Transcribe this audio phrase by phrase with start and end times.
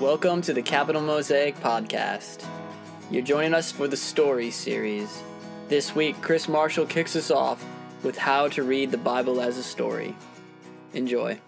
[0.00, 2.46] Welcome to the Capital Mosaic Podcast.
[3.10, 5.24] You're joining us for the Story series.
[5.66, 7.66] This week, Chris Marshall kicks us off
[8.04, 10.14] with how to read the Bible as a story.
[10.94, 11.40] Enjoy.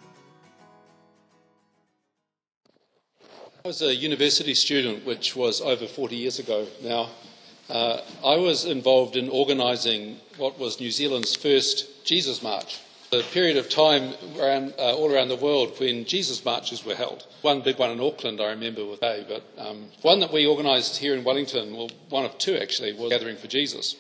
[3.65, 7.11] I was a university student, which was over 40 years ago now.
[7.69, 12.81] Uh, I was involved in organising what was New Zealand's first Jesus March
[13.13, 17.27] a period of time uh, all around the world when Jesus marches were held.
[17.43, 20.99] One big one in Auckland, I remember, with A, but um, one that we organised
[20.99, 23.97] here in Wellington, well, one of two actually, was Gathering for Jesus.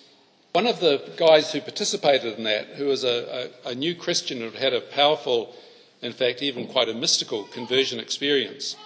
[0.52, 4.40] One of the guys who participated in that, who was a, a, a new Christian
[4.40, 5.54] who had a powerful,
[6.02, 8.76] in fact, even quite a mystical conversion experience,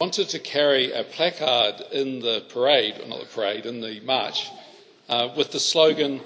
[0.00, 4.48] wanted to carry a placard in the parade, not the parade, in the march,
[5.08, 6.20] uh, with the slogan,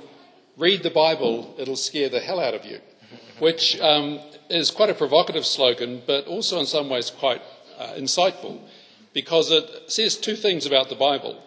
[0.59, 2.79] Read the Bible, it'll scare the hell out of you
[3.43, 7.43] which um, is quite a provocative slogan, but also in some ways quite
[7.83, 8.61] uh, insightful,
[9.13, 11.43] because it says two things about the Bible.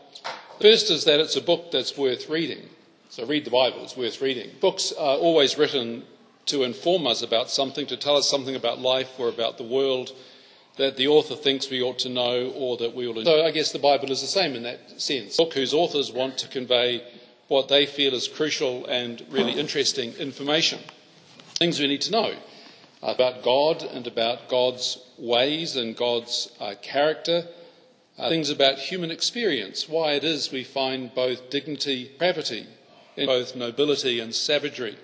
[0.61, 2.69] First is that it's a book that's worth reading.
[3.09, 4.50] So read the Bible, it's worth reading.
[4.59, 6.03] Books are always written
[6.47, 10.11] to inform us about something, to tell us something about life or about the world
[10.77, 13.23] that the author thinks we ought to know or that we will.
[13.23, 15.39] So I guess the Bible is the same in that sense.
[15.39, 17.02] A book whose authors want to convey
[17.47, 20.80] what they feel is crucial and really interesting information
[21.58, 22.33] things we need to know
[23.02, 27.47] about God and about God's ways and God's uh, character,
[28.17, 32.67] uh, things about human experience, why it is we find both dignity, gravity,
[33.17, 34.97] in both nobility and savagery,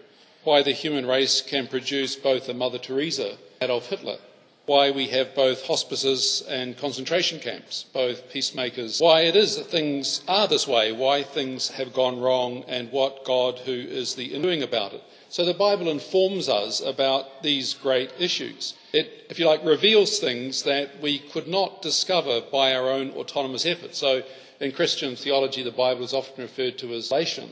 [0.43, 4.17] why the human race can produce both a Mother Teresa, and Adolf Hitler,
[4.65, 10.21] why we have both hospices and concentration camps, both peacemakers, why it is that things
[10.27, 14.63] are this way, why things have gone wrong, and what God, who is the doing
[14.63, 15.03] about it.
[15.31, 18.73] So the Bible informs us about these great issues.
[18.91, 23.65] It, if you like, reveals things that we could not discover by our own autonomous
[23.65, 23.95] effort.
[23.95, 24.23] So
[24.59, 27.51] in Christian theology, the Bible is often referred to as revelation.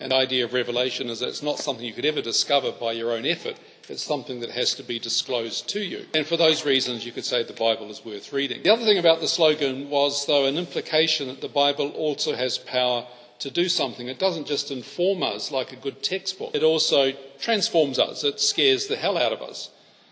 [0.00, 2.92] And the idea of revelation is that it's not something you could ever discover by
[2.92, 3.60] your own effort.
[3.90, 6.06] It's something that has to be disclosed to you.
[6.14, 8.62] And for those reasons, you could say the Bible is worth reading.
[8.62, 12.56] The other thing about the slogan was, though, an implication that the Bible also has
[12.56, 13.06] power
[13.38, 14.08] to do something.
[14.08, 18.24] It doesn't just inform us like a good textbook, it also transforms us.
[18.24, 19.70] It scares the hell out of us.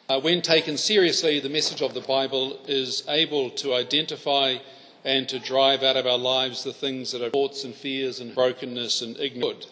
[0.08, 4.58] Uh, when taken seriously, the message of the Bible is able to identify
[5.04, 8.34] and to drive out of our lives the things that are thoughts and fears and
[8.34, 9.66] brokenness and ignorance.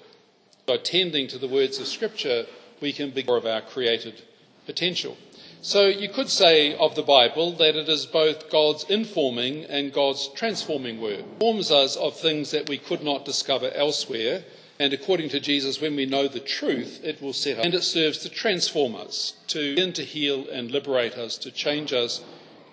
[0.66, 2.47] By tending to the words of Scripture,
[2.81, 4.22] we can be more of our created
[4.66, 5.16] potential.
[5.64, 10.28] So you could say of the Bible that it is both God's informing and God's
[10.28, 11.20] transforming word.
[11.20, 14.44] It informs us of things that we could not discover elsewhere.
[14.78, 17.64] And according to Jesus, when we know the truth, it will set us.
[17.64, 21.94] And it serves to transform us, to begin to heal and liberate us, to change
[21.94, 22.22] us,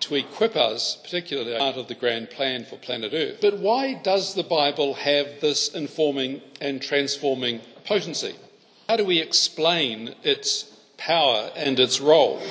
[0.00, 3.38] to equip us, particularly part of the grand plan for planet Earth.
[3.40, 8.34] But why does the Bible have this informing and transforming potency?
[8.86, 12.42] How do we explain its power and its role?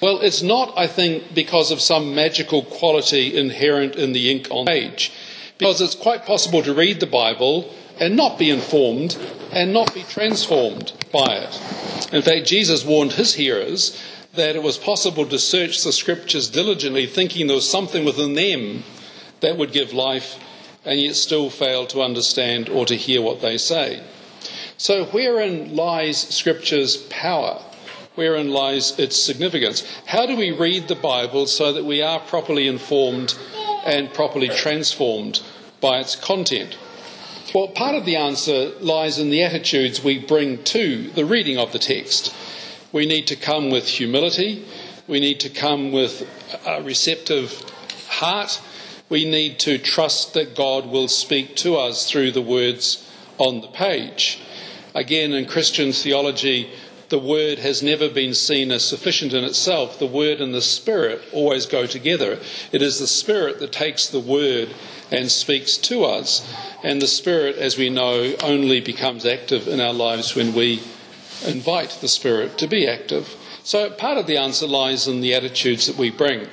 [0.00, 4.66] Well, it's not, I think, because of some magical quality inherent in the ink on
[4.66, 5.12] the page,
[5.58, 9.18] because it's quite possible to read the Bible and not be informed
[9.50, 12.12] and not be transformed by it.
[12.12, 14.00] In fact, Jesus warned his hearers
[14.34, 18.84] that it was possible to search the scriptures diligently, thinking there was something within them
[19.40, 20.38] that would give life,
[20.84, 24.00] and yet still fail to understand or to hear what they say.
[24.76, 27.60] So, wherein lies scripture's power?
[28.18, 29.86] Wherein lies its significance.
[30.06, 33.38] How do we read the Bible so that we are properly informed
[33.86, 35.40] and properly transformed
[35.80, 36.76] by its content?
[37.54, 41.70] Well, part of the answer lies in the attitudes we bring to the reading of
[41.70, 42.34] the text.
[42.90, 44.66] We need to come with humility,
[45.06, 46.28] we need to come with
[46.66, 47.52] a receptive
[48.08, 48.60] heart,
[49.08, 53.08] we need to trust that God will speak to us through the words
[53.38, 54.40] on the page.
[54.92, 56.68] Again, in Christian theology,
[57.08, 59.98] the word has never been seen as sufficient in itself.
[59.98, 62.38] The word and the spirit always go together.
[62.72, 64.74] It is the spirit that takes the word
[65.10, 66.46] and speaks to us.
[66.82, 70.82] And the spirit, as we know, only becomes active in our lives when we
[71.46, 73.36] invite the spirit to be active.
[73.62, 76.48] So part of the answer lies in the attitudes that we bring.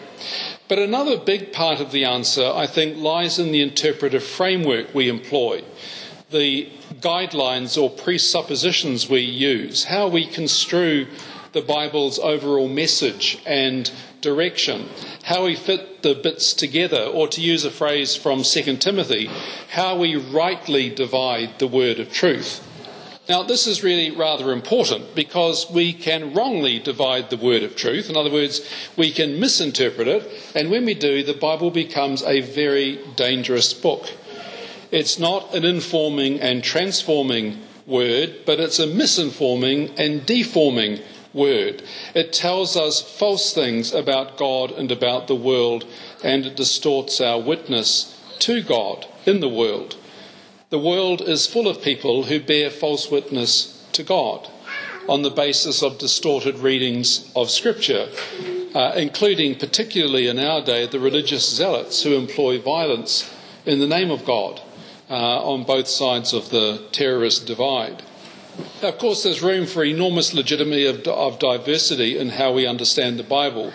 [0.67, 5.09] But another big part of the answer, I think, lies in the interpretive framework we
[5.09, 5.63] employ
[6.31, 6.69] the
[6.99, 11.07] guidelines or presuppositions we use, how we construe
[11.53, 13.89] the Bible's overall message and
[14.21, 14.89] direction,
[15.23, 19.29] how we fit the bits together, or to use a phrase from 2 Timothy,
[19.69, 22.61] how we rightly divide the word of truth.
[23.27, 28.09] Now, this is really rather important because we can wrongly divide the word of truth.
[28.09, 28.61] In other words,
[28.95, 34.11] we can misinterpret it, and when we do, the Bible becomes a very dangerous book.
[34.91, 40.99] It's not an informing and transforming word, but it's a misinforming and deforming
[41.33, 41.83] word.
[42.13, 45.85] It tells us false things about God and about the world,
[46.23, 49.97] and it distorts our witness to God in the world.
[50.69, 54.49] The world is full of people who bear false witness to God
[55.07, 58.09] on the basis of distorted readings of Scripture,
[58.73, 63.31] uh, including, particularly in our day, the religious zealots who employ violence
[63.65, 64.61] in the name of God
[65.13, 68.03] on both sides of the terrorist divide.
[68.81, 73.19] Now, Of course, there's room for enormous legitimacy of, of, diversity in how we understand
[73.19, 73.73] the Bible,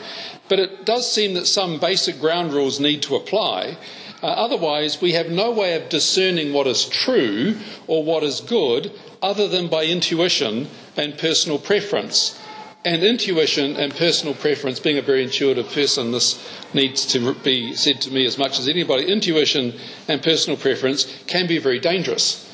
[0.48, 3.76] but it does seem that some basic ground rules need to apply.
[4.22, 7.56] Uh, otherwise, we have no way of discerning what is true
[7.86, 8.92] or what is good
[9.22, 12.38] other than by intuition and personal preference.
[12.82, 16.42] And intuition and personal preference, being a very intuitive person, this
[16.72, 19.04] needs to be said to me as much as anybody.
[19.04, 19.74] Intuition
[20.08, 22.46] and personal preference can be very dangerous.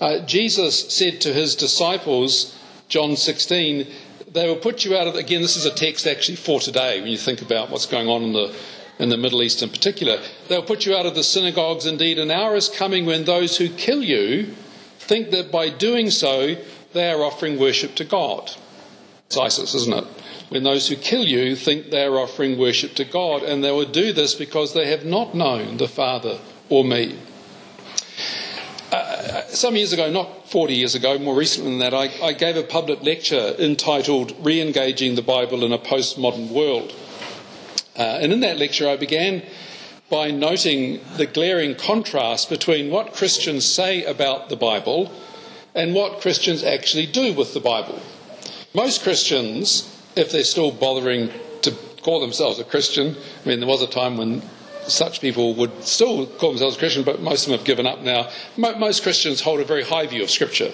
[0.00, 2.56] Uh, Jesus said to his disciples,
[2.88, 3.88] John 16,
[4.32, 7.10] they will put you out of, again, this is a text actually for today when
[7.10, 8.54] you think about what's going on in the,
[9.00, 10.22] in the Middle East in particular.
[10.48, 11.86] They'll put you out of the synagogues.
[11.86, 14.54] Indeed, an hour is coming when those who kill you
[15.00, 16.54] think that by doing so
[16.92, 18.52] they are offering worship to God.
[19.32, 20.04] It's ISIS, isn't it?
[20.50, 23.86] When those who kill you think they are offering worship to God, and they will
[23.86, 26.38] do this because they have not known the Father
[26.68, 27.18] or me.
[28.90, 32.58] Uh, some years ago, not 40 years ago, more recently than that, I, I gave
[32.58, 36.94] a public lecture entitled Re engaging the Bible in a Postmodern World.
[37.96, 39.42] Uh, and in that lecture, I began
[40.10, 45.10] by noting the glaring contrast between what Christians say about the Bible
[45.74, 48.02] and what Christians actually do with the Bible.
[48.74, 51.30] Most Christians, if they're still bothering
[51.62, 51.72] to
[52.02, 54.42] call themselves a Christian, I mean, there was a time when
[54.86, 58.30] such people would still call themselves Christian, but most of them have given up now.
[58.56, 60.72] Most Christians hold a very high view of Scripture.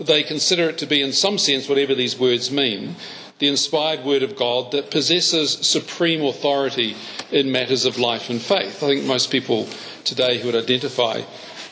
[0.00, 2.96] They consider it to be, in some sense, whatever these words mean,
[3.38, 6.96] the inspired Word of God that possesses supreme authority
[7.30, 8.82] in matters of life and faith.
[8.82, 9.68] I think most people
[10.04, 11.22] today who would identify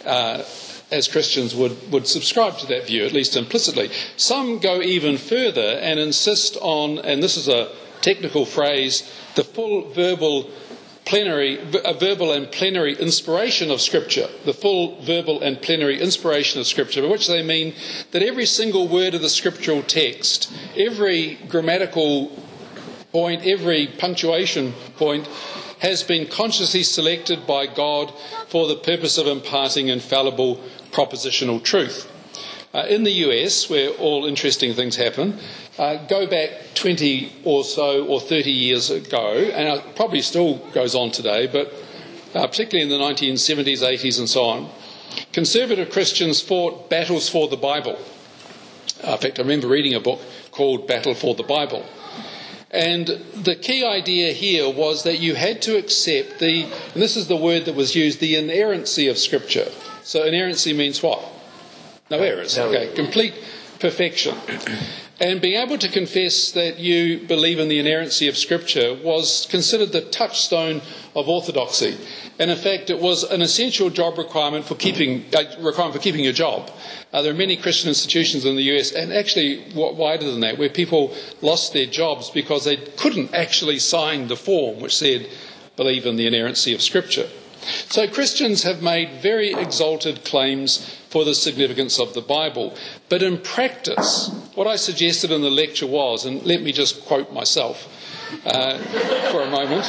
[0.05, 0.43] uh,
[0.91, 3.91] as Christians would, would subscribe to that view, at least implicitly.
[4.17, 7.73] Some go even further and insist on, and this is a
[8.03, 10.51] technical phrase, the full verbal
[11.05, 16.67] plenary, a verbal and plenary inspiration of Scripture, the full verbal and plenary inspiration of
[16.67, 17.75] Scripture, by which they mean
[18.11, 22.31] that every single word of the scriptural text, every grammatical
[23.13, 25.27] point, every punctuation point,
[25.79, 28.13] has been consciously selected by God
[28.49, 30.61] for the purpose of imparting infallible
[30.97, 32.11] propositional truth.
[32.73, 35.39] Uh, in the US, where all interesting things happen,
[35.79, 40.95] uh, go back 20 or so or 30 years ago, and it probably still goes
[40.95, 41.73] on today, but
[42.35, 44.71] uh, particularly in the 1970s, 80s, and so on,
[45.33, 47.99] conservative Christians fought battles for the Bible.
[49.07, 50.21] Uh, in fact, I remember reading a book
[50.51, 51.85] called Battle for the Bible.
[52.71, 57.29] And the key idea here was that you had to accept the, and this is
[57.29, 59.69] the word that was used, the inerrancy of Scripture.
[60.07, 61.21] So inerrancy means what?
[62.13, 62.57] No errors.
[62.57, 63.35] Okay, complete
[63.81, 64.37] perfection.
[65.19, 69.91] And being able to confess that you believe in the inerrancy of Scripture was considered
[69.93, 70.83] the touchstone
[71.15, 71.97] of orthodoxy.
[72.39, 76.23] And in fact, it was an essential job requirement for keeping, uh, requirement for keeping
[76.23, 76.71] your job.
[77.15, 80.69] Uh, there are many Christian institutions in the US, and actually wider than that, where
[80.69, 85.27] people lost their jobs because they couldn't actually sign the form which said,
[85.77, 87.27] believe in the inerrancy of Scripture.
[87.89, 92.75] So Christians have made very exalted claims for the significance of the Bible.
[93.09, 97.33] But in practice, what I suggested in the lecture was, and let me just quote
[97.33, 97.89] myself
[98.45, 98.79] uh,
[99.31, 99.85] for a moment.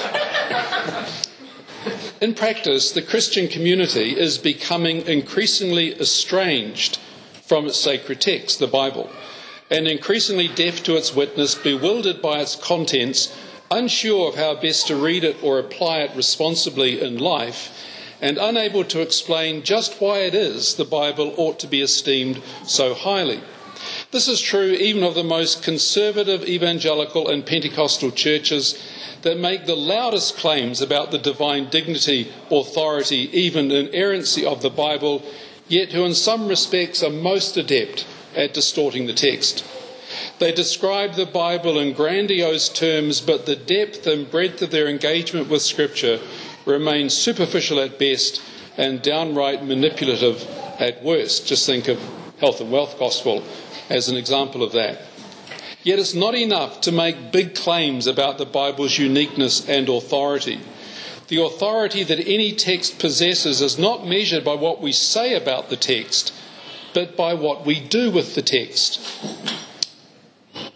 [2.22, 6.98] In practice, the Christian community is becoming increasingly estranged
[7.46, 9.10] from its sacred text, the Bible,
[9.70, 13.38] and increasingly deaf to its witness, bewildered by its contents,
[13.70, 17.72] unsure of how best to read it or apply it responsibly in life,
[18.22, 22.94] and unable to explain just why it is the Bible ought to be esteemed so
[22.94, 23.42] highly.
[24.12, 28.82] This is true even of the most conservative evangelical and Pentecostal churches
[29.22, 35.24] that make the loudest claims about the divine dignity, authority, even inerrancy of the Bible,
[35.68, 38.06] yet who in some respects are most adept
[38.36, 39.66] at distorting the text.
[40.40, 45.50] They describe the Bible in grandiose terms, but the depth and breadth of their engagement
[45.50, 46.20] with Scripture
[46.64, 48.40] remains superficial at best
[48.78, 50.48] and downright manipulative
[50.80, 51.48] at worst.
[51.48, 52.00] Just think of
[52.40, 53.44] health and wealth gospel
[53.90, 55.02] as an example of that.
[55.82, 60.60] Yet it's not enough to make big claims about the Bible's uniqueness and authority.
[61.30, 65.78] The authority that any text possesses is not measured by what we say about the
[65.78, 66.32] text,
[66.94, 69.57] but by what we do with the text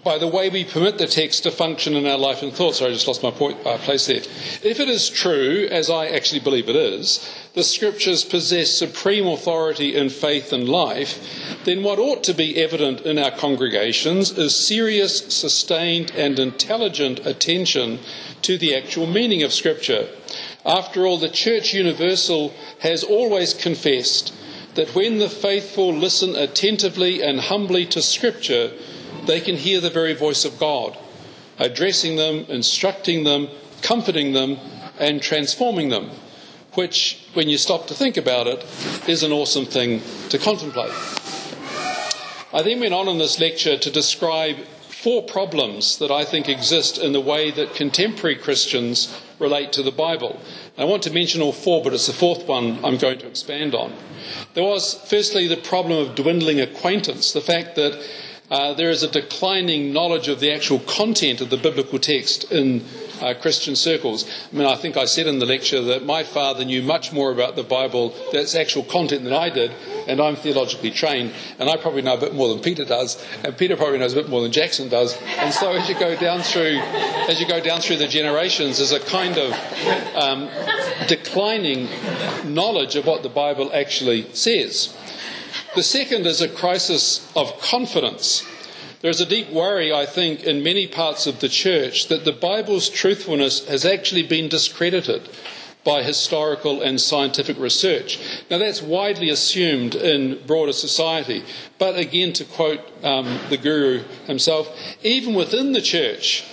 [0.04, 2.76] by the way we permit the text to function in our life and thought.
[2.76, 4.18] Sorry, I just lost my point, uh, place there.
[4.64, 9.96] If it is true, as I actually believe it is, the scriptures possess supreme authority
[9.96, 11.20] in faith and life,
[11.66, 18.00] then what ought to be evident in our congregations is serious, sustained, and intelligent attention
[18.42, 20.08] to the actual meaning of scripture.
[20.66, 24.34] After all, the Church Universal has always confessed
[24.76, 28.72] that when the faithful listen attentively and humbly to scripture,
[29.26, 30.98] they can hear the very voice of God,
[31.60, 33.50] addressing them, instructing them,
[33.82, 34.58] comforting them,
[35.00, 36.12] and transforming them,
[36.74, 38.64] which, when you stop to think about it,
[39.08, 40.94] is an awesome thing to contemplate.
[42.54, 46.98] I then went on in this lecture to describe four problems that I think exist
[46.98, 50.40] in the way that contemporary Christians relate to the Bible.
[50.78, 53.74] I want to mention all four, but it's the fourth one I'm going to expand
[53.74, 53.94] on.
[54.54, 58.00] There was, firstly, the problem of dwindling acquaintance, the fact that
[58.52, 62.84] uh, there is a declining knowledge of the actual content of the biblical text in
[63.22, 64.30] uh, Christian circles.
[64.52, 67.32] I mean, I think I said in the lecture that my father knew much more
[67.32, 69.72] about the Bible, its actual content, than I did,
[70.08, 73.56] and I'm theologically trained, and I probably know a bit more than Peter does, and
[73.56, 75.18] Peter probably knows a bit more than Jackson does.
[75.38, 76.80] And so, as you go down through,
[77.30, 79.54] as you go down through the generations, there's a kind of
[80.16, 80.50] um,
[81.08, 81.88] declining
[82.44, 84.98] knowledge of what the Bible actually says.
[85.74, 88.46] The second is a crisis of confidence.
[89.00, 92.90] There's a deep worry, I think, in many parts of the church that the Bible's
[92.90, 95.30] truthfulness has actually been discredited
[95.86, 98.20] by historical and scientific research.
[98.50, 101.46] Now, that's widely assumed in broader society.
[101.80, 106.44] But again, to quote um, the Guru himself, even within the church,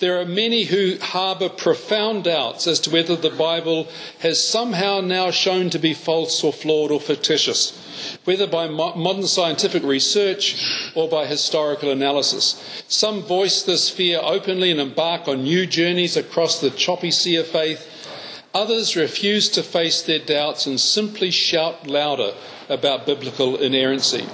[0.00, 3.86] there are many who harbour profound doubts as to whether the Bible
[4.18, 7.83] has somehow now shown to be false or flawed or fictitious
[8.24, 12.84] whether by modern scientific research or by historical analysis.
[12.88, 17.46] Some voice this fear openly and embark on new journeys across the choppy sea of
[17.46, 17.90] faith.
[18.54, 22.34] Others refuse to face their doubts and simply shout louder
[22.68, 24.26] about biblical inerrancy.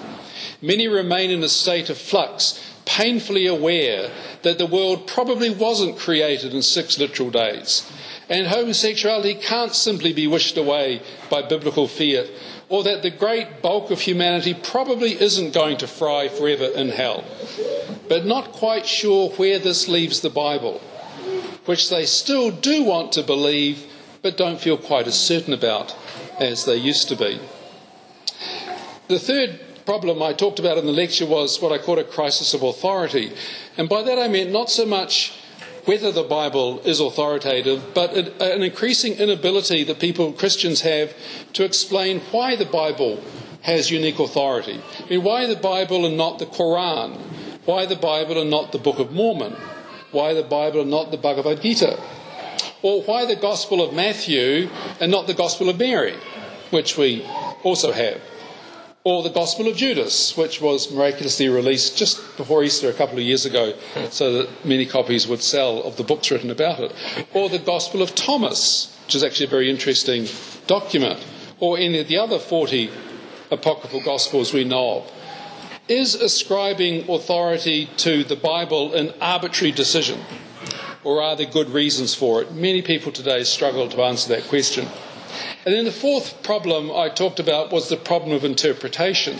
[0.63, 4.11] Many remain in a state of flux, painfully aware
[4.43, 7.91] that the world probably wasn't created in six literal days.
[8.29, 12.31] And homosexuality can't simply be wished away by biblical fiat
[12.71, 17.25] or that the great bulk of humanity probably isn't going to fry forever in hell,
[18.09, 20.81] but not quite sure where this leaves the Bible,
[21.67, 23.85] which they still do want to believe,
[24.23, 25.97] but don't feel quite as certain about
[26.39, 27.41] as they used to be.
[29.09, 32.55] The third problem I talked about in the lecture was what I called a crisis
[32.55, 33.33] of authority.
[33.77, 35.33] And by that I meant not so much
[35.85, 41.15] whether the Bible is authoritative, but an increasing inability that people, Christians, have
[41.55, 43.23] to explain why the Bible
[43.63, 44.81] has unique authority.
[44.99, 47.19] I mean, why the Bible and not the Quran?
[47.65, 49.55] Why the Bible and not the Book of Mormon?
[50.13, 52.01] Why the Bible and not the Bhagavad Gita?
[52.83, 56.17] Or why the Gospel of Matthew and not the Gospel of Mary,
[56.71, 57.25] which we
[57.63, 58.21] also have?
[59.03, 63.25] Or the Gospel of Judas, which was miraculously released just before Easter a couple of
[63.25, 63.75] years ago,
[64.11, 66.93] so that many copies would sell of the books written about it,
[67.33, 70.27] or the Gospel of Thomas, which is actually a very interesting
[70.67, 71.19] document,
[71.61, 72.91] or any of the other 40
[73.51, 75.13] apocryphal Gospels we know of.
[75.89, 80.21] Is ascribing authority to the Bible an arbitrary decision,
[81.05, 82.53] or are there good reasons for it?
[82.53, 84.87] Many people today struggle to answer that question.
[85.67, 89.39] And then the fourth problem I talked about was the problem of interpretation,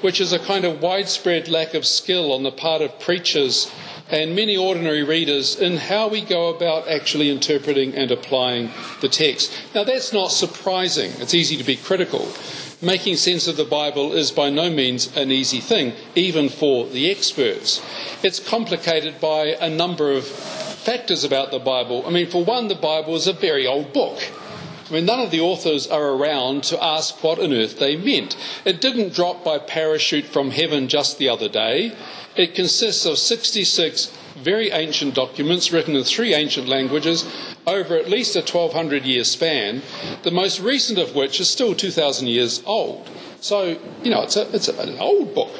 [0.00, 3.70] which is a kind of widespread lack of skill on the part of preachers
[4.10, 9.52] and many ordinary readers in how we go about actually interpreting and applying the text.
[9.74, 11.12] Now, that's not surprising.
[11.18, 12.28] It's easy to be critical.
[12.82, 17.08] Making sense of the Bible is by no means an easy thing, even for the
[17.08, 17.80] experts.
[18.24, 22.04] It's complicated by a number of factors about the Bible.
[22.04, 24.18] I mean, for one, the Bible is a very old book.
[24.92, 28.36] I mean, none of the authors are around to ask what on earth they meant.
[28.66, 31.96] It didn't drop by parachute from heaven just the other day.
[32.36, 37.24] It consists of 66 very ancient documents written in three ancient languages
[37.66, 39.80] over at least a 1200 year span,
[40.24, 43.08] the most recent of which is still 2000 years old.
[43.40, 45.52] So, you know, it's, a, it's an old book.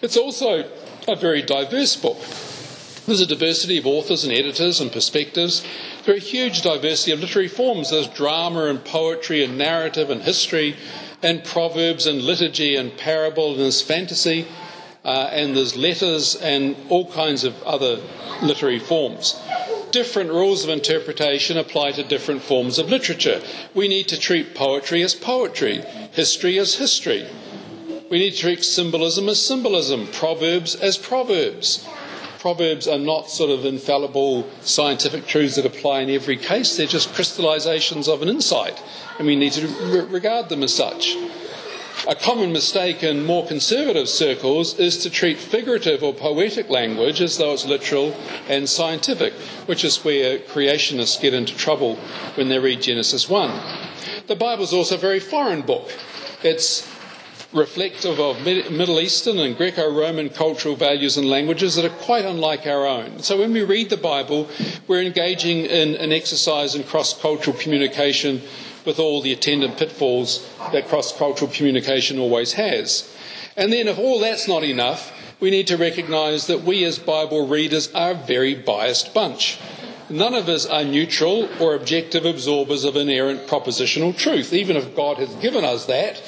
[0.00, 0.64] It's also
[1.06, 2.16] a very diverse book.
[3.06, 5.64] There's a diversity of authors and editors and perspectives.
[6.04, 7.90] There are a huge diversity of literary forms.
[7.90, 10.74] There's drama and poetry and narrative and history
[11.22, 14.48] and proverbs and liturgy and parable, and there's fantasy,
[15.04, 18.00] uh, and there's letters and all kinds of other
[18.42, 19.40] literary forms.
[19.92, 23.40] Different rules of interpretation apply to different forms of literature.
[23.72, 27.24] We need to treat poetry as poetry, history as history.
[28.10, 31.86] We need to treat symbolism as symbolism, proverbs as proverbs.
[32.46, 37.12] Proverbs are not sort of infallible scientific truths that apply in every case, they're just
[37.12, 38.80] crystallizations of an insight,
[39.18, 41.16] and we need to re- regard them as such.
[42.06, 47.36] A common mistake in more conservative circles is to treat figurative or poetic language as
[47.36, 48.14] though it's literal
[48.48, 49.32] and scientific,
[49.66, 51.96] which is where creationists get into trouble
[52.36, 53.60] when they read Genesis 1.
[54.28, 55.90] The Bible is also a very foreign book.
[56.44, 56.86] It's
[57.56, 62.66] reflective of Middle Eastern and Greco Roman cultural values and languages that are quite unlike
[62.66, 63.22] our own.
[63.22, 64.48] So when we read the Bible,
[64.86, 68.42] we're engaging in an exercise in cross cultural communication
[68.84, 73.10] with all the attendant pitfalls that cross cultural communication always has.
[73.56, 77.48] And then, if all that's not enough, we need to recognise that we as Bible
[77.48, 79.58] readers are a very biased bunch.
[80.10, 85.16] None of us are neutral or objective absorbers of inerrant propositional truth, even if God
[85.16, 86.22] has given us that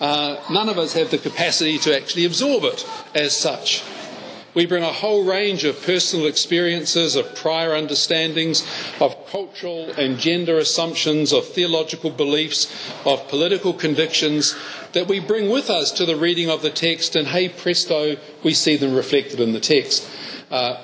[0.00, 3.82] uh, none of us have the capacity to actually absorb it as such.
[4.56, 8.66] We bring a whole range of personal experiences, of prior understandings,
[9.00, 12.72] of cultural and gender assumptions, of theological beliefs,
[13.04, 14.56] of political convictions
[14.94, 18.54] that we bring with us to the reading of the text, and hey presto, we
[18.54, 20.08] see them reflected in the text.
[20.50, 20.82] Uh,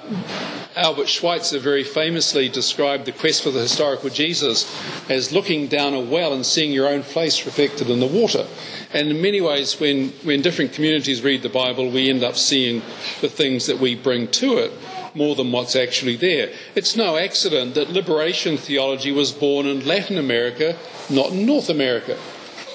[0.74, 4.70] Albert Schweitzer very famously described the quest for the historical Jesus
[5.10, 8.46] as looking down a well and seeing your own face reflected in the water.
[8.94, 12.80] And in many ways, when, when different communities read the Bible, we end up seeing
[13.20, 14.72] the things that we bring to it
[15.14, 16.50] more than what's actually there.
[16.74, 20.76] It's no accident that liberation theology was born in Latin America,
[21.10, 22.18] not in North America.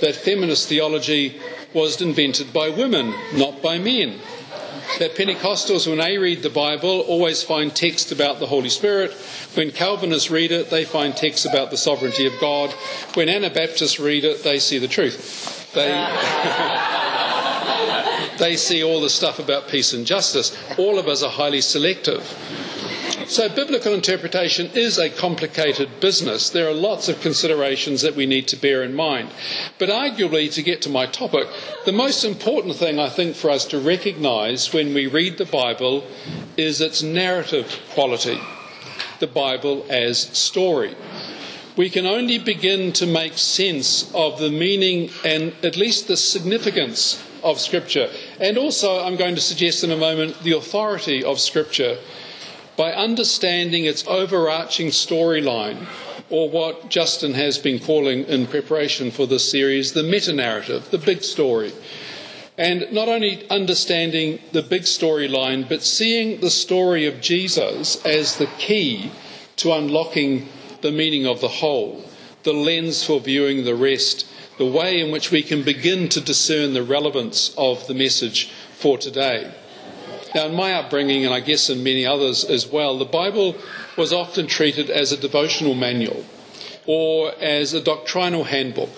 [0.02, 1.40] That feminist theology
[1.74, 4.20] was invented by women, not by men.
[5.00, 9.12] That Pentecostals, when they read the Bible, always find text about the Holy Spirit.
[9.54, 12.72] When Calvinists read it, they find text about the sovereignty of God.
[13.14, 15.72] When Anabaptists read it, they see the truth.
[15.74, 15.90] They,
[18.40, 20.58] they see all the stuff about peace and justice.
[20.78, 22.24] All of us are highly selective.
[23.28, 26.50] So, biblical interpretation is a complicated business.
[26.50, 29.32] There are lots of considerations that we need to bear in mind.
[29.78, 31.48] But, arguably, to get to my topic,
[31.86, 36.06] the most important thing I think for us to recognise when we read the Bible
[36.56, 38.40] is its narrative quality.
[39.20, 40.96] The Bible as story
[41.78, 47.24] we can only begin to make sense of the meaning and at least the significance
[47.44, 48.10] of Scripture.
[48.40, 52.00] And also, I'm going to suggest in a moment, the authority of Scripture
[52.78, 55.88] by understanding its overarching storyline,
[56.30, 60.98] or what Justin has been calling in preparation for this series the meta narrative, the
[60.98, 61.74] big story.
[62.58, 68.48] And not only understanding the big storyline, but seeing the story of Jesus as the
[68.58, 69.12] key
[69.58, 70.48] to unlocking
[70.82, 72.04] the meaning of the whole,
[72.44, 76.74] the lens for viewing the rest, the way in which we can begin to discern
[76.74, 79.52] the relevance of the message for today.
[80.36, 83.56] Now, in my upbringing, and I guess in many others as well, the Bible
[83.98, 86.26] was often treated as a devotional manual
[86.86, 88.90] or as a doctrinal handbook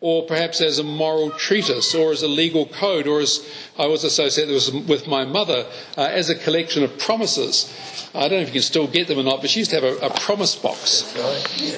[0.00, 3.44] or perhaps as a moral treatise, or as a legal code, or as
[3.76, 7.74] I was associated with my mother, uh, as a collection of promises.
[8.14, 9.80] I don't know if you can still get them or not, but she used to
[9.80, 11.12] have a, a promise box,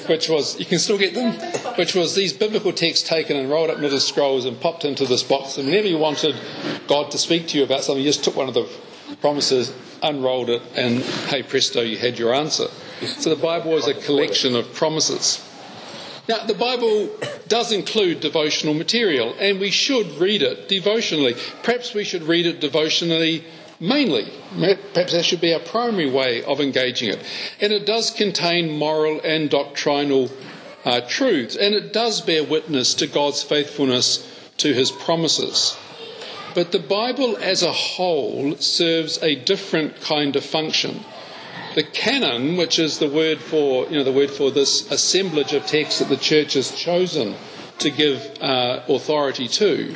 [0.07, 1.33] which was, you can still get them,
[1.77, 5.23] which was these biblical texts taken and rolled up into scrolls and popped into this
[5.23, 5.57] box.
[5.57, 6.35] And whenever you wanted
[6.87, 8.69] God to speak to you about something, you just took one of the
[9.19, 12.67] promises, unrolled it, and hey presto, you had your answer.
[13.01, 15.47] So the Bible was a collection of promises.
[16.29, 17.09] Now, the Bible
[17.51, 21.35] does include devotional material, and we should read it devotionally.
[21.63, 23.43] Perhaps we should read it devotionally
[23.77, 24.31] mainly.
[24.93, 27.19] Perhaps that should be our primary way of engaging it.
[27.59, 30.29] And it does contain moral and doctrinal
[30.85, 34.25] uh, truths, and it does bear witness to God's faithfulness
[34.59, 35.75] to his promises.
[36.55, 41.03] But the Bible as a whole serves a different kind of function.
[41.75, 45.65] The canon, which is the word for, you know, the word for this assemblage of
[45.65, 47.35] texts that the church has chosen
[47.79, 49.95] to give uh, authority to,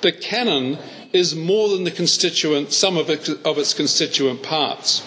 [0.00, 0.78] the canon
[1.12, 5.04] is more than the constituent, some of, it, of its constituent parts.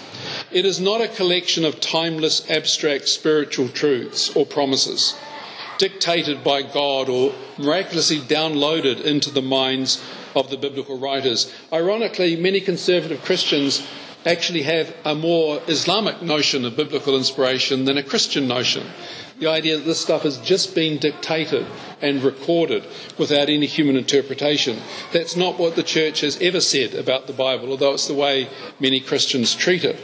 [0.52, 5.16] It is not a collection of timeless, abstract spiritual truths or promises
[5.78, 10.02] dictated by God or miraculously downloaded into the minds
[10.36, 11.54] of the biblical writers.
[11.72, 13.86] Ironically, many conservative Christians
[14.26, 18.88] actually have a more Islamic notion of biblical inspiration than a Christian notion.
[19.40, 21.66] The idea that this stuff has just been dictated
[22.02, 22.86] and recorded
[23.18, 24.80] without any human interpretation.
[25.12, 28.50] That's not what the church has ever said about the Bible, although it's the way
[28.80, 30.00] many Christians treat it.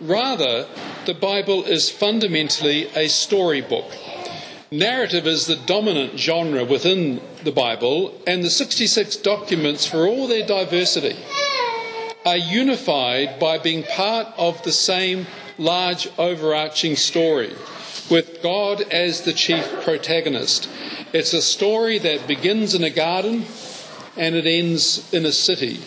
[0.00, 0.66] Rather,
[1.06, 3.90] the Bible is fundamentally a storybook.
[4.70, 10.46] Narrative is the dominant genre within the Bible, and the 66 documents, for all their
[10.46, 11.16] diversity,
[12.24, 15.26] are unified by being part of the same
[15.58, 17.52] large overarching story,
[18.10, 20.68] with God as the chief protagonist.
[21.12, 23.44] It's a story that begins in a garden
[24.16, 25.80] and it ends in a city.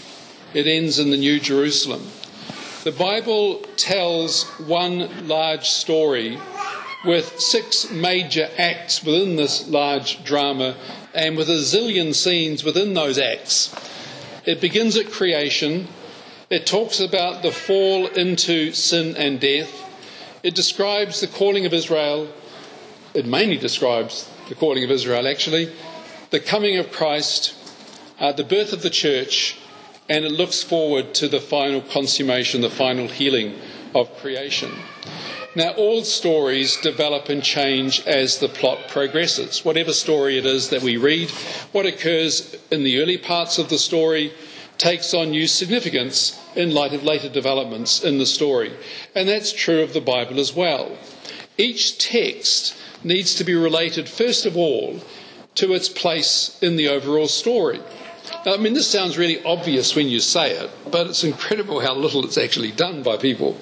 [0.54, 2.08] It ends in the New Jerusalem.
[2.84, 6.38] The Bible tells one large story
[7.06, 10.76] with six major acts within this large drama
[11.14, 13.74] and with a zillion scenes within those acts.
[14.46, 15.88] It begins at creation.
[16.54, 19.72] It talks about the fall into sin and death.
[20.44, 22.28] It describes the calling of Israel.
[23.16, 25.74] It mainly describes the calling of Israel, actually,
[26.30, 27.56] the coming of Christ,
[28.20, 29.58] uh, the birth of the church,
[30.08, 33.56] and it looks forward to the final consummation, the final healing
[33.96, 34.70] of creation.
[35.56, 39.66] Now, all stories develop and change as the plot progresses.
[39.66, 41.32] Whatever story it is that we read,
[41.72, 44.34] what occurs in the early parts of the story
[44.78, 48.74] takes on new significance in light of later developments in the story.
[49.16, 50.98] And that's true of the Bible as well.
[51.58, 55.00] Each text needs to be related, first of all,
[55.56, 57.80] to its place in the overall story.
[58.46, 61.94] Now, I mean, this sounds really obvious when you say it, but it's incredible how
[61.94, 63.58] little it's actually done by people.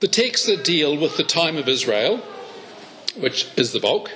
[0.00, 2.18] The texts that deal with the time of Israel,
[3.18, 4.10] which is the bulk,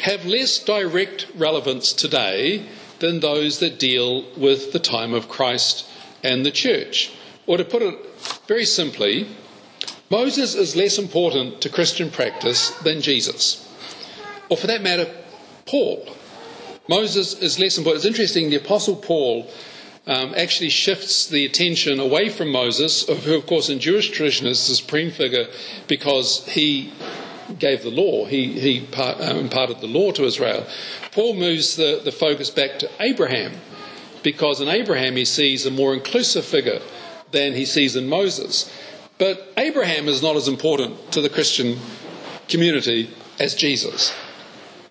[0.00, 2.66] have less direct relevance today
[3.00, 5.86] than those that deal with the time of Christ
[6.22, 7.12] and the church.
[7.46, 7.98] Or to put it
[8.46, 9.26] very simply,
[10.10, 13.66] Moses is less important to Christian practice than Jesus.
[14.48, 15.08] Or for that matter,
[15.66, 16.06] Paul.
[16.88, 18.04] Moses is less important.
[18.04, 19.48] It's interesting, the Apostle Paul
[20.06, 24.66] um, actually shifts the attention away from Moses, who, of course, in Jewish tradition is
[24.66, 25.46] the supreme figure
[25.86, 26.92] because he
[27.58, 30.66] gave the law, he, he part, um, imparted the law to Israel.
[31.12, 33.52] Paul moves the, the focus back to Abraham
[34.22, 36.80] because in Abraham he sees a more inclusive figure
[37.32, 38.72] than he sees in Moses.
[39.18, 41.78] But Abraham is not as important to the Christian
[42.48, 44.12] community as Jesus.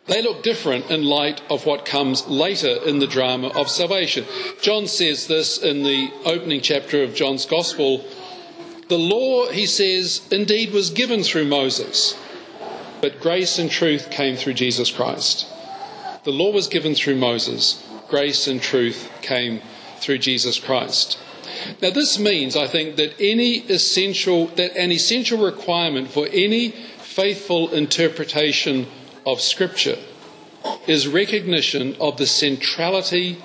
[0.10, 4.26] They look different in light of what comes later in the drama of salvation.
[4.60, 8.04] John says this in the opening chapter of John's Gospel.
[8.88, 12.18] The law, he says, indeed was given through Moses,
[13.02, 15.48] but grace and truth came through Jesus Christ.
[16.24, 19.62] The law was given through Moses, grace and truth came
[20.00, 21.18] through Jesus Christ.
[21.82, 27.70] Now, this means, I think, that any essential, that an essential requirement for any faithful
[27.74, 28.88] interpretation
[29.26, 29.98] of Scripture
[30.88, 33.38] is recognition of the centrality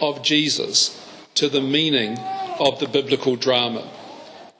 [0.00, 0.94] of Jesus
[1.34, 2.18] to the meaning
[2.58, 3.88] of the biblical drama.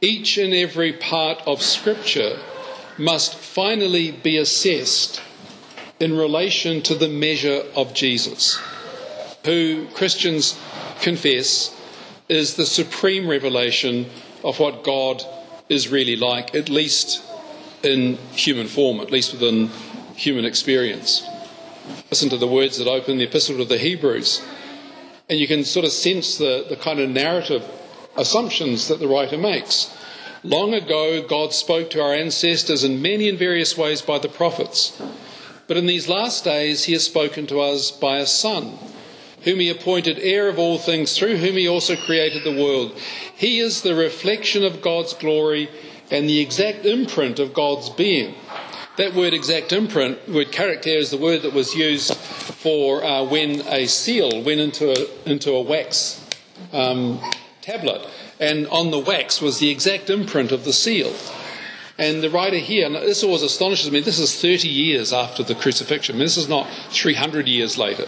[0.00, 2.38] Each and every part of Scripture
[2.98, 5.22] must finally be assessed
[6.00, 8.58] in relation to the measure of Jesus,
[9.44, 10.58] who Christians
[11.00, 11.74] confess
[12.28, 14.06] is the supreme revelation
[14.44, 15.22] of what God
[15.68, 17.22] is really like, at least
[17.82, 19.68] in human form, at least within
[20.14, 21.26] human experience.
[22.10, 24.42] Listen to the words that open the Epistle to the Hebrews,
[25.28, 27.64] and you can sort of sense the, the kind of narrative
[28.16, 29.94] assumptions that the writer makes.
[30.42, 35.00] Long ago, God spoke to our ancestors in many and various ways by the prophets.
[35.66, 38.78] But in these last days, He has spoken to us by a Son,
[39.42, 42.92] whom He appointed heir of all things, through whom He also created the world.
[43.36, 45.68] He is the reflection of God's glory
[46.10, 48.34] and the exact imprint of God's being
[48.98, 53.60] that word exact imprint, word character, is the word that was used for uh, when
[53.68, 56.28] a seal went into a, into a wax
[56.72, 57.20] um,
[57.62, 58.04] tablet,
[58.40, 61.12] and on the wax was the exact imprint of the seal.
[61.98, 65.56] And the writer here, and this always astonishes me, this is 30 years after the
[65.56, 66.14] crucifixion.
[66.14, 68.06] I mean, this is not 300 years later.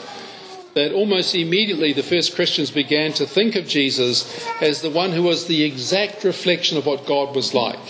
[0.74, 5.24] That almost immediately the first Christians began to think of Jesus as the one who
[5.24, 7.80] was the exact reflection of what God was like.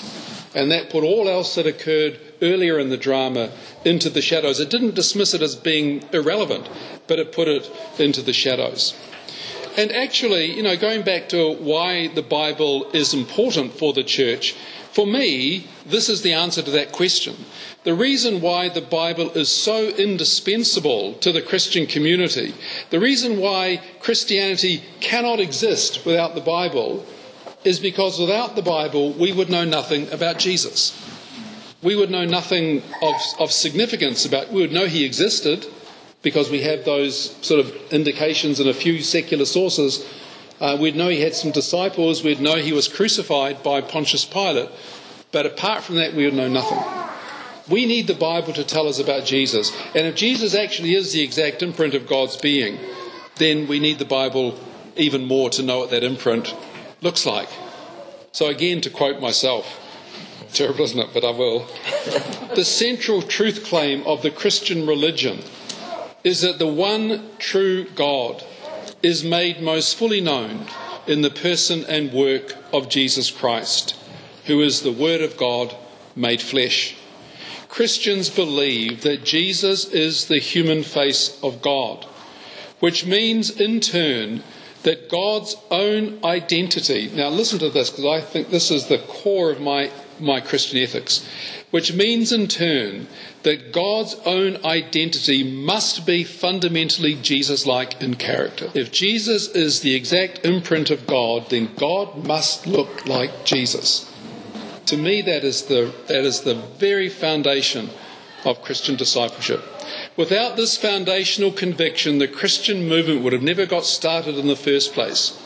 [0.55, 3.53] And that put all else that occurred earlier in the drama
[3.85, 4.59] into the shadows.
[4.59, 6.69] It didn't dismiss it as being irrelevant,
[7.07, 8.95] but it put it into the shadows.
[9.81, 14.53] And actually, you know, going back to why the Bible is important for the church,
[14.93, 17.35] for me, this is the answer to that question.
[17.85, 22.53] The reason why the Bible is so indispensable to the Christian community,
[22.91, 27.07] the reason why Christianity cannot exist without the Bible,
[27.65, 30.93] is because without the Bible, we would know nothing about Jesus.
[31.83, 35.65] We would know nothing of, of significance about, we would know he existed
[36.23, 40.07] because we have those sort of indications in a few secular sources.
[40.61, 44.69] Uh, we'd know he had some disciples, we'd know he was crucified by Pontius Pilate,
[45.33, 46.79] but apart from that, we would know nothing.
[47.69, 49.73] We need the Bible to tell us about Jesus.
[49.95, 52.79] And if Jesus actually is the exact imprint of God's being,
[53.37, 54.59] then we need the Bible
[54.97, 56.55] even more to know what that imprint
[57.01, 57.49] looks like.
[58.33, 59.79] So, again, to quote myself,
[60.53, 61.11] terrible, isn't it?
[61.15, 61.61] But I will.
[62.55, 65.41] the central truth claim of the Christian religion
[66.23, 68.45] is that the one true God
[69.03, 70.67] is made most fully known
[71.07, 73.97] in the person and work of Jesus Christ,
[74.45, 75.75] who is the Word of God
[76.15, 76.97] made flesh.
[77.69, 82.05] Christians believe that Jesus is the human face of God,
[82.81, 84.43] which means in turn
[84.83, 89.51] that God's own identity, now listen to this because I think this is the core
[89.51, 91.27] of my, my Christian ethics,
[91.71, 93.07] which means in turn
[93.43, 98.71] that God's own identity must be fundamentally Jesus like in character.
[98.75, 104.11] If Jesus is the exact imprint of God, then God must look like Jesus.
[104.87, 107.91] To me, that is the, that is the very foundation
[108.45, 109.63] of Christian discipleship.
[110.17, 114.93] Without this foundational conviction, the Christian movement would have never got started in the first
[114.93, 115.41] place.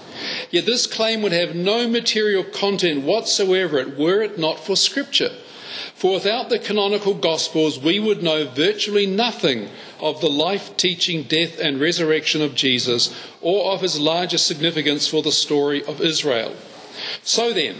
[0.51, 5.31] Yet this claim would have no material content whatsoever were it not for Scripture.
[6.05, 11.59] For without the canonical Gospels, we would know virtually nothing of the life, teaching, death,
[11.59, 16.55] and resurrection of Jesus, or of his larger significance for the story of Israel.
[17.23, 17.77] So then,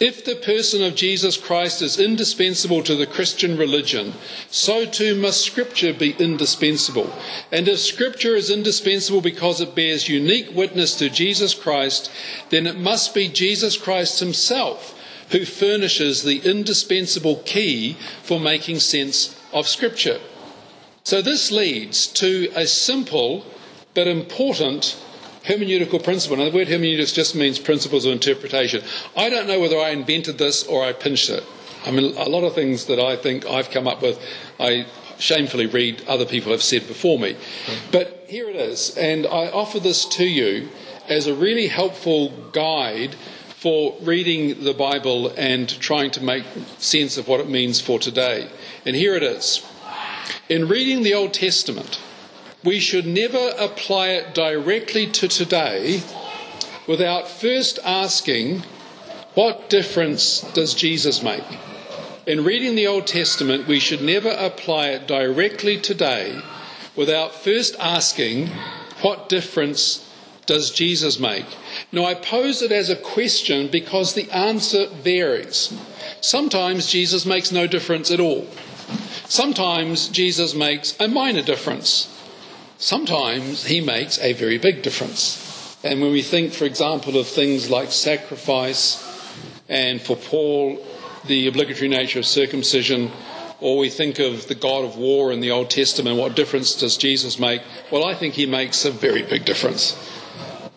[0.00, 4.14] if the person of Jesus Christ is indispensable to the Christian religion,
[4.50, 7.12] so too must Scripture be indispensable.
[7.52, 12.10] And if Scripture is indispensable because it bears unique witness to Jesus Christ,
[12.48, 14.94] then it must be Jesus Christ himself
[15.30, 20.20] who furnishes the indispensable key for making sense of Scripture.
[21.04, 23.44] So this leads to a simple
[23.94, 25.00] but important
[25.44, 26.36] hermeneutical principle.
[26.36, 28.82] Now, the word hermeneutics just means principles of interpretation.
[29.16, 31.44] I don't know whether I invented this or I pinched it.
[31.84, 34.20] I mean, a lot of things that I think I've come up with,
[34.58, 34.86] I
[35.18, 37.36] shamefully read other people have said before me.
[37.92, 40.68] But here it is, and I offer this to you
[41.08, 43.14] as a really helpful guide
[43.56, 46.44] for reading the Bible and trying to make
[46.76, 48.48] sense of what it means for today.
[48.84, 49.66] And here it is.
[50.50, 51.98] In reading the Old Testament,
[52.62, 56.02] we should never apply it directly to today
[56.86, 58.62] without first asking,
[59.34, 61.44] what difference does Jesus make?
[62.26, 66.40] In reading the Old Testament, we should never apply it directly today
[66.94, 68.48] without first asking,
[69.00, 70.05] what difference
[70.46, 71.46] does Jesus make?
[71.92, 75.76] Now, I pose it as a question because the answer varies.
[76.20, 78.46] Sometimes Jesus makes no difference at all.
[79.28, 82.12] Sometimes Jesus makes a minor difference.
[82.78, 85.76] Sometimes he makes a very big difference.
[85.82, 89.02] And when we think, for example, of things like sacrifice,
[89.68, 90.84] and for Paul,
[91.26, 93.10] the obligatory nature of circumcision,
[93.60, 96.96] or we think of the God of war in the Old Testament, what difference does
[96.96, 97.62] Jesus make?
[97.90, 99.96] Well, I think he makes a very big difference.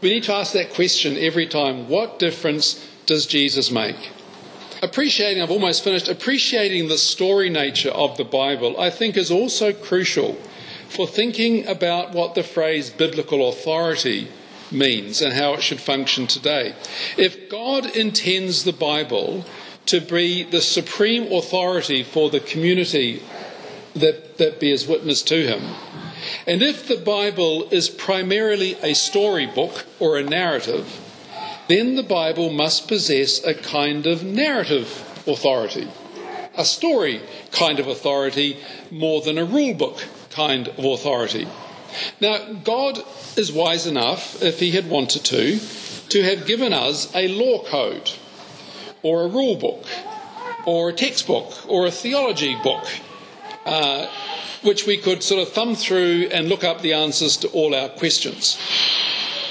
[0.01, 4.12] We need to ask that question every time what difference does Jesus make?
[4.81, 9.73] Appreciating, I've almost finished, appreciating the story nature of the Bible, I think, is also
[9.73, 10.35] crucial
[10.88, 14.29] for thinking about what the phrase biblical authority
[14.71, 16.75] means and how it should function today.
[17.17, 19.43] If God intends the Bible
[19.88, 23.21] to be the supreme authority for the community
[23.95, 25.62] that, that bears witness to Him,
[26.47, 30.99] and if the Bible is primarily a storybook or a narrative,
[31.67, 34.88] then the Bible must possess a kind of narrative
[35.27, 35.88] authority,
[36.58, 38.58] a story kind of authority
[38.89, 41.47] more than a rule book kind of authority.
[42.19, 42.99] Now, God
[43.36, 45.60] is wise enough, if He had wanted to,
[46.10, 48.12] to have given us a law code,
[49.03, 49.86] or a rule book,
[50.65, 52.86] or a textbook, or a theology book,
[53.65, 54.08] uh,
[54.61, 57.89] which we could sort of thumb through and look up the answers to all our
[57.89, 58.57] questions.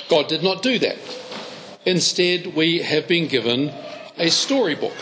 [0.08, 0.98] God did not do that.
[1.84, 3.72] Instead, we have been given
[4.16, 4.96] a storybook.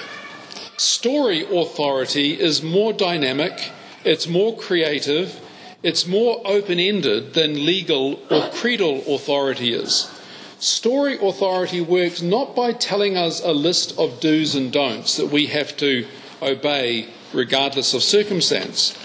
[0.76, 3.70] Story authority is more dynamic,
[4.04, 5.40] it's more creative,
[5.82, 10.10] it's more open ended than legal or creedal authority is.
[10.58, 15.46] Story authority works not by telling us a list of do's and don'ts that we
[15.46, 16.06] have to
[16.42, 18.96] obey regardless of circumstance.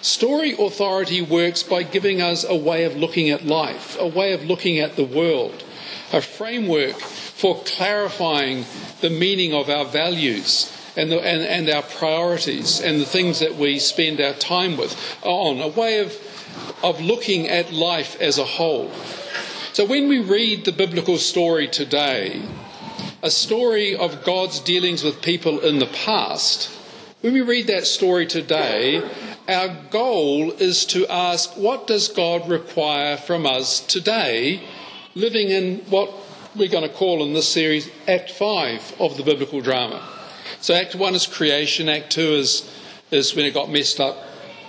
[0.00, 4.44] Story authority works by giving us a way of looking at life, a way of
[4.44, 5.64] looking at the world,
[6.12, 8.64] a framework for clarifying
[9.00, 13.56] the meaning of our values and, the, and, and our priorities and the things that
[13.56, 16.16] we spend our time with on, a way of,
[16.82, 18.90] of looking at life as a whole.
[19.72, 22.42] So when we read the biblical story today,
[23.22, 26.70] a story of God's dealings with people in the past,
[27.20, 29.08] when we read that story today,
[29.48, 34.62] our goal is to ask, what does God require from us today,
[35.14, 36.12] living in what
[36.54, 40.06] we're going to call in this series Act 5 of the biblical drama?
[40.60, 42.70] So, Act 1 is creation, Act 2 is,
[43.10, 44.18] is when it got messed up,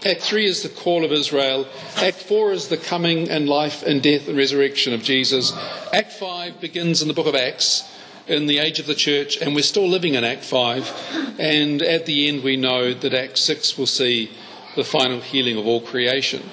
[0.06, 4.02] Act 3 is the call of Israel, Act 4 is the coming and life and
[4.02, 5.52] death and resurrection of Jesus,
[5.92, 7.84] Act 5 begins in the book of Acts
[8.28, 11.39] in the age of the church, and we're still living in Act 5.
[11.39, 14.32] And at the end, we know that Act 6 will see
[14.75, 16.43] the final healing of all creation.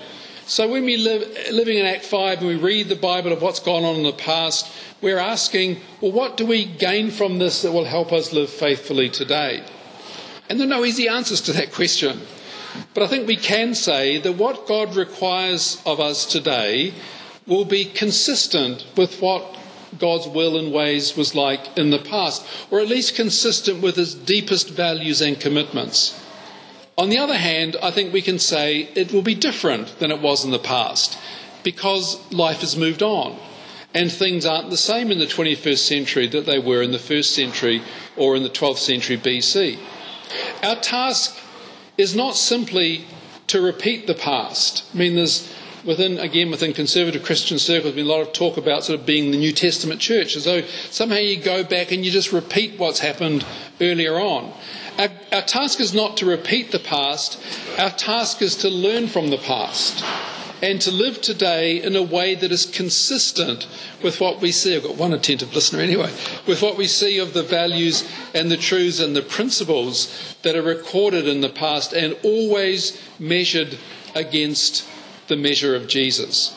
[0.47, 3.59] So when we live living in Act 5 and we read the Bible of what's
[3.59, 4.71] gone on in the past,
[5.03, 9.11] we're asking, well, what do we gain from this that will help us live faithfully
[9.11, 9.65] today?
[10.49, 12.21] And there are no easy answers to that question.
[12.95, 16.95] But I think we can say that what God requires of us today
[17.47, 19.57] will be consistent with what
[19.99, 24.15] God's will and ways was like in the past, or at least consistent with his
[24.15, 26.23] deepest values and commitments.
[26.99, 30.21] On the other hand, I think we can say it will be different than it
[30.21, 31.19] was in the past
[31.63, 33.39] because life has moved on
[33.93, 37.35] and things aren't the same in the 21st century that they were in the first
[37.35, 37.83] century
[38.17, 39.79] or in the 12th century BC.
[40.63, 41.39] Our task
[41.99, 43.05] is not simply
[43.49, 44.85] to repeat the past.
[44.95, 45.53] I mean, there's
[45.87, 49.07] within, again, within conservative Christian circles, there's been a lot of talk about sort of
[49.07, 52.79] being the New Testament church, as though somehow you go back and you just repeat
[52.79, 53.47] what's happened
[53.81, 54.53] earlier on.
[54.99, 57.41] Our, our task is not to repeat the past,
[57.79, 60.05] our task is to learn from the past
[60.63, 63.67] and to live today in a way that is consistent
[64.03, 64.75] with what we see.
[64.75, 66.11] I've got one attentive listener anyway,
[66.47, 70.63] with what we see of the values and the truths and the principles that are
[70.63, 73.79] recorded in the past and always measured
[74.15, 74.89] against
[75.29, 76.55] the measure of Jesus.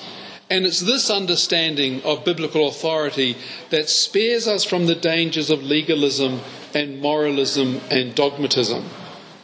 [0.49, 3.37] And it's this understanding of biblical authority
[3.69, 6.39] that spares us from the dangers of legalism
[6.73, 8.83] and moralism and dogmatism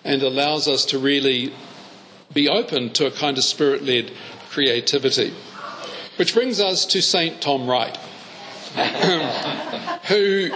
[0.03, 1.53] and allows us to really
[2.33, 4.11] be open to a kind of spirit led
[4.49, 5.33] creativity.
[6.17, 7.41] Which brings us to St.
[7.41, 7.95] Tom Wright,
[10.07, 10.49] who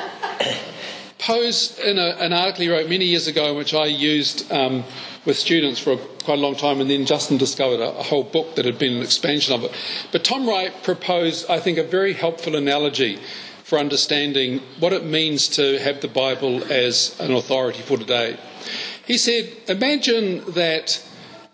[1.18, 4.84] posed in a, an article he wrote many years ago, which I used um,
[5.30, 8.24] with students for a, quite a long time, and then Justin discovered a, a, whole
[8.24, 9.72] book that had been an expansion of it.
[10.12, 13.20] But Tom Wright proposed, I think, a very helpful analogy
[13.64, 18.38] for understanding what it means to have the Bible as an authority for today.
[19.06, 21.06] He said, Imagine that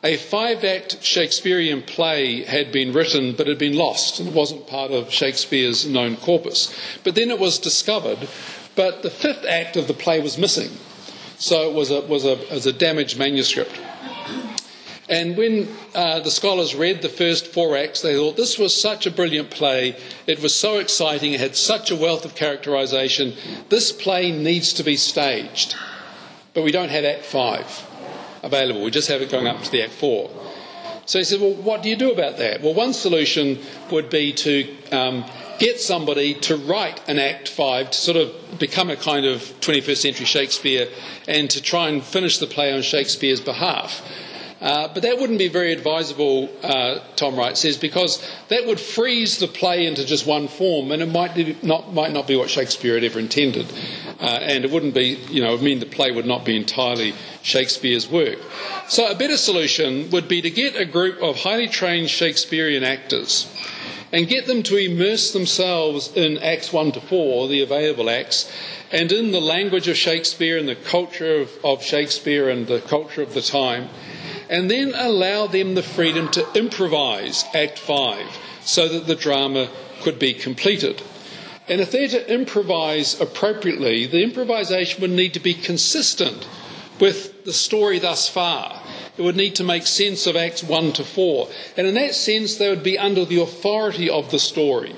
[0.02, 4.92] a five act Shakespearean play had been written but had been lost and wasn't part
[4.92, 6.74] of Shakespeare's known corpus.
[7.04, 8.30] But then it was discovered,
[8.76, 10.70] but the fifth act of the play was missing.
[11.38, 13.80] So it was a, was a, was a damaged manuscript.
[15.08, 19.06] And when uh, the scholars read the first four acts, they thought this was such
[19.06, 19.98] a brilliant play.
[20.26, 21.34] It was so exciting.
[21.34, 23.34] It had such a wealth of characterization.
[23.70, 25.76] This play needs to be staged.
[26.56, 27.88] But we don't have Act 5
[28.42, 28.84] available.
[28.84, 30.30] We just have it going up to the Act 4.
[31.06, 32.62] So he said, Well, what do you do about that?
[32.62, 33.60] Well, one solution
[33.92, 35.24] would be to um,
[35.60, 39.98] get somebody to write an Act 5 to sort of become a kind of 21st
[39.98, 40.88] century Shakespeare
[41.28, 44.02] and to try and finish the play on Shakespeare's behalf.
[44.62, 49.38] Uh, but that wouldn't be very advisable, uh, Tom Wright says, because that would freeze
[49.38, 52.96] the play into just one form, and it might, not, might not be what Shakespeare
[52.96, 53.72] had ever intended.
[54.20, 57.14] Uh, and it wouldn't be, you know, mean the play would not be entirely
[57.44, 58.40] Shakespeare's work.
[58.88, 63.52] So a better solution would be to get a group of highly trained Shakespearean actors
[64.12, 68.52] and get them to immerse themselves in Acts 1 to 4, the available acts,
[68.92, 73.22] and in the language of Shakespeare and the culture of, of Shakespeare and the culture
[73.22, 73.90] of the time
[74.50, 78.26] and then allow them the freedom to improvise Act 5
[78.62, 79.70] so that the drama
[80.02, 81.02] could be completed.
[81.68, 86.48] And if they're to improvise appropriately, the improvisation would need to be consistent
[87.00, 88.82] with the story thus far.
[89.18, 91.48] It would need to make sense of Acts 1 to 4.
[91.78, 94.96] And in that sense, they would be under the authority of the story.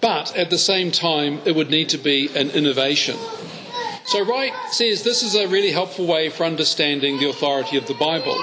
[0.00, 3.16] But at the same time, it would need to be an innovation.
[4.04, 7.94] So Wright says this is a really helpful way for understanding the authority of the
[7.94, 8.34] Bible.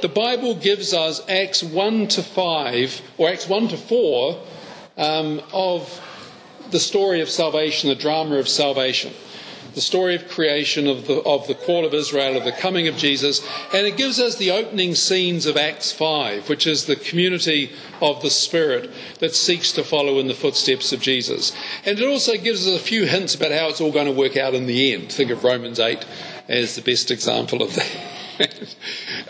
[0.00, 4.40] The Bible gives us Acts 1 to 5, or Acts 1 to 4,
[4.96, 6.00] um, of
[6.70, 9.12] the story of salvation, the drama of salvation.
[9.74, 12.96] The story of creation, of the, of the call of Israel, of the coming of
[12.96, 17.70] Jesus, and it gives us the opening scenes of Acts 5, which is the community
[18.00, 18.90] of the Spirit
[19.20, 21.52] that seeks to follow in the footsteps of Jesus.
[21.84, 24.36] And it also gives us a few hints about how it's all going to work
[24.36, 25.12] out in the end.
[25.12, 26.04] Think of Romans 8
[26.48, 28.74] as the best example of that.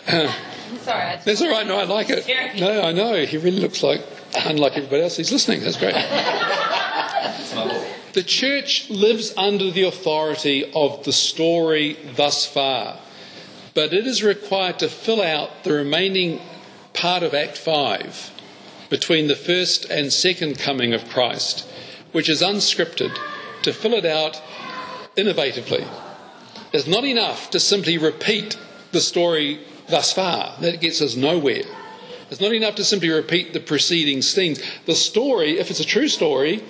[0.07, 0.33] uh,
[0.81, 1.67] Sorry, that's all right.
[1.67, 2.25] No, I like it.
[2.59, 3.25] No, I know.
[3.25, 4.01] He really looks like,
[4.45, 5.61] unlike everybody else, he's listening.
[5.61, 5.93] That's great.
[8.19, 12.99] The church lives under the authority of the story thus far,
[13.73, 16.41] but it is required to fill out the remaining
[16.91, 18.31] part of Act 5
[18.89, 21.65] between the first and second coming of Christ,
[22.11, 23.17] which is unscripted,
[23.61, 24.41] to fill it out
[25.15, 25.87] innovatively.
[26.73, 28.57] It's not enough to simply repeat
[28.91, 31.63] the story thus far, that gets us nowhere.
[32.29, 34.61] It's not enough to simply repeat the preceding scenes.
[34.87, 36.65] The story, if it's a true story,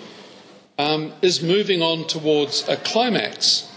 [0.80, 3.70] um, is moving on towards a climax.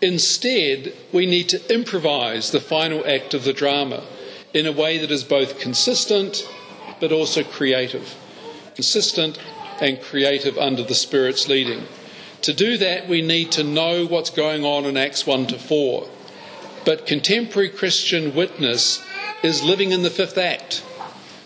[0.00, 4.04] Instead, we need to improvise the final act of the drama
[4.54, 6.48] in a way that is both consistent
[7.00, 8.14] but also creative.
[8.76, 9.38] Consistent
[9.80, 11.84] and creative under the Spirit's leading.
[12.42, 16.08] To do that, we need to know what's going on in Acts 1 to 4.
[16.84, 19.02] But contemporary Christian witness
[19.42, 20.84] is living in the fifth act.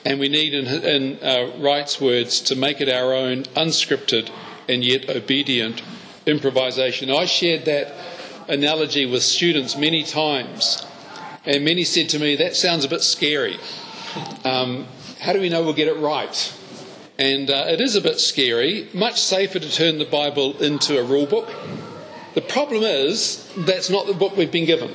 [0.04, 4.30] And we need, in, in uh, Wright's words, to make it our own, unscripted,
[4.68, 5.82] and yet obedient
[6.26, 7.10] improvisation.
[7.10, 7.94] I shared that
[8.48, 10.84] analogy with students many times,
[11.44, 13.58] and many said to me, That sounds a bit scary.
[14.44, 14.86] Um,
[15.20, 16.58] how do we know we'll get it right?
[17.18, 21.04] And uh, it is a bit scary, much safer to turn the Bible into a
[21.04, 21.48] rule book.
[22.34, 24.90] The problem is, that's not the book we've been given.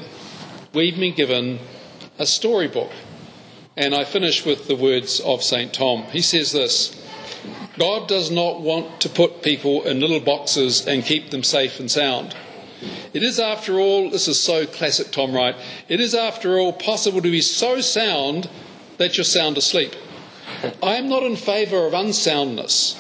[0.74, 1.60] We've been given
[2.18, 2.92] a storybook.
[3.78, 5.74] And I finish with the words of St.
[5.74, 6.04] Tom.
[6.12, 6.99] He says this
[7.80, 11.90] God does not want to put people in little boxes and keep them safe and
[11.90, 12.36] sound.
[13.14, 15.56] It is, after all, this is so classic Tom Wright,
[15.88, 18.50] it is, after all, possible to be so sound
[18.98, 19.96] that you're sound asleep.
[20.84, 22.98] I am not in favour of unsoundness,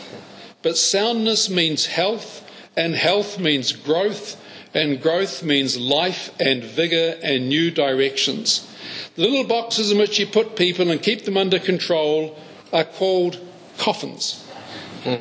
[0.61, 4.41] but soundness means health, and health means growth,
[4.73, 8.65] and growth means life and vigour and new directions.
[9.15, 12.39] The little boxes in which you put people and keep them under control
[12.71, 13.39] are called
[13.77, 14.45] coffins.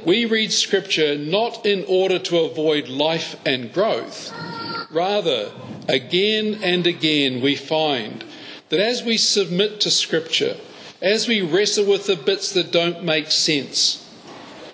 [0.04, 4.32] We read Scripture not in order to avoid life and growth.
[4.90, 5.52] Rather,
[5.88, 8.24] again and again, we find
[8.70, 10.56] that as we submit to Scripture,
[11.00, 14.04] as we wrestle with the bits that don't make sense,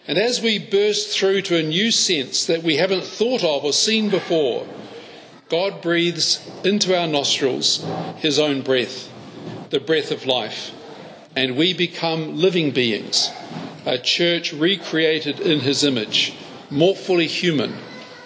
[0.06, 3.72] and as we burst through to a new sense that we haven't thought of or
[3.72, 4.66] seen before,
[5.50, 7.84] God breathes into our nostrils
[8.16, 9.10] His own breath,
[9.68, 10.72] the breath of life,
[11.36, 13.30] and we become living beings
[13.84, 16.34] a church recreated in his image,
[16.70, 17.74] more fully human,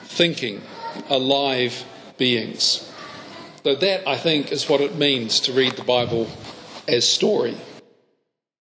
[0.05, 0.63] thinking,
[1.09, 1.85] alive
[2.17, 2.91] beings.
[3.65, 6.29] So, that I think is what it means to read the Bible
[6.87, 7.57] as story.